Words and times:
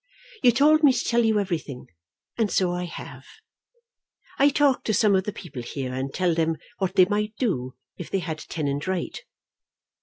You 0.41 0.51
told 0.51 0.81
me 0.83 0.93
to 0.93 1.05
tell 1.05 1.23
you 1.23 1.39
everything, 1.39 1.85
and 2.35 2.49
so 2.49 2.71
I 2.71 2.85
have. 2.85 3.23
I 4.39 4.49
talk 4.49 4.83
to 4.85 4.95
some 4.95 5.13
of 5.13 5.25
the 5.25 5.31
people 5.31 5.61
here, 5.61 5.93
and 5.93 6.11
tell 6.11 6.33
them 6.33 6.57
what 6.79 6.95
they 6.95 7.05
might 7.05 7.35
do 7.37 7.75
if 7.99 8.09
they 8.09 8.17
had 8.17 8.39
tenant 8.39 8.87
right. 8.87 9.21